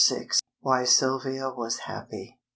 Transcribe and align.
WHY 0.61 0.83
SYLVIA 0.85 1.51
WAS 1.51 1.81
HAPPY. 1.85 2.39